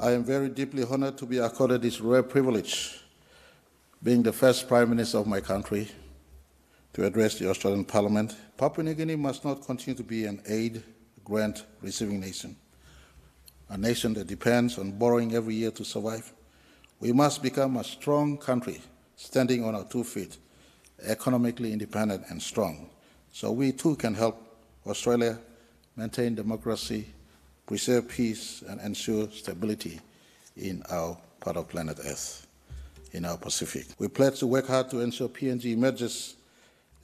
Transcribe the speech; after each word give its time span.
I 0.00 0.12
am 0.12 0.22
very 0.22 0.48
deeply 0.48 0.84
honored 0.84 1.18
to 1.18 1.26
be 1.26 1.38
accorded 1.38 1.82
this 1.82 2.00
rare 2.00 2.22
privilege, 2.22 3.00
being 4.00 4.22
the 4.22 4.32
first 4.32 4.68
Prime 4.68 4.90
Minister 4.90 5.18
of 5.18 5.26
my 5.26 5.40
country, 5.40 5.88
to 6.92 7.04
address 7.04 7.36
the 7.36 7.50
Australian 7.50 7.84
Parliament. 7.84 8.36
Papua 8.56 8.84
New 8.84 8.94
Guinea 8.94 9.16
must 9.16 9.44
not 9.44 9.66
continue 9.66 9.96
to 9.96 10.04
be 10.04 10.24
an 10.24 10.40
aid 10.46 10.84
grant 11.24 11.64
receiving 11.82 12.20
nation, 12.20 12.54
a 13.68 13.76
nation 13.76 14.14
that 14.14 14.28
depends 14.28 14.78
on 14.78 14.92
borrowing 14.92 15.34
every 15.34 15.56
year 15.56 15.72
to 15.72 15.84
survive. 15.84 16.32
We 17.00 17.12
must 17.12 17.42
become 17.42 17.76
a 17.76 17.82
strong 17.82 18.38
country, 18.38 18.80
standing 19.16 19.64
on 19.64 19.74
our 19.74 19.84
two 19.84 20.04
feet, 20.04 20.38
economically 21.02 21.72
independent 21.72 22.24
and 22.30 22.40
strong, 22.40 22.88
so 23.32 23.50
we 23.50 23.72
too 23.72 23.96
can 23.96 24.14
help 24.14 24.40
Australia 24.86 25.40
maintain 25.96 26.36
democracy, 26.36 27.08
preserve 27.68 28.08
peace, 28.08 28.64
and 28.66 28.80
ensure 28.80 29.30
stability 29.30 30.00
in 30.56 30.82
our 30.90 31.18
part 31.38 31.54
of 31.54 31.68
planet 31.68 31.98
Earth, 32.02 32.46
in 33.12 33.26
our 33.26 33.36
Pacific. 33.36 33.84
We 33.98 34.08
pledge 34.08 34.38
to 34.38 34.46
work 34.46 34.68
hard 34.68 34.88
to 34.90 35.00
ensure 35.00 35.28
PNG 35.28 35.66
emerges 35.74 36.34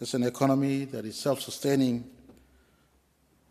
as 0.01 0.15
an 0.15 0.23
economy 0.23 0.87
that 0.87 1.05
is 1.05 1.17
self-sustaining 1.17 2.03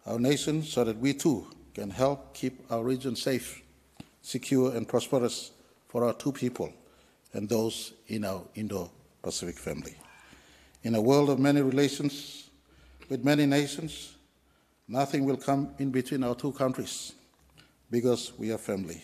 our 0.07 0.17
nation 0.17 0.63
so 0.63 0.83
that 0.83 0.97
we 0.97 1.13
too 1.13 1.45
can 1.75 1.91
help 1.91 2.33
keep 2.33 2.59
our 2.71 2.83
region 2.83 3.15
safe, 3.15 3.61
secure, 4.23 4.75
and 4.75 4.87
prosperous 4.87 5.51
for 5.89 6.03
our 6.03 6.13
two 6.13 6.31
people 6.31 6.73
and 7.33 7.47
those 7.47 7.93
in 8.07 8.25
our 8.25 8.41
Indo-Pacific 8.55 9.59
family. 9.59 9.95
In 10.81 10.95
a 10.95 11.01
world 11.01 11.29
of 11.29 11.37
many 11.37 11.61
relations 11.61 12.49
with 13.07 13.23
many 13.23 13.45
nations, 13.45 14.15
nothing 14.87 15.25
will 15.25 15.37
come 15.37 15.73
in 15.79 15.91
between 15.91 16.23
our 16.23 16.35
two 16.35 16.51
countries 16.51 17.13
because 17.89 18.33
we 18.37 18.51
are 18.51 18.57
family. 18.57 19.03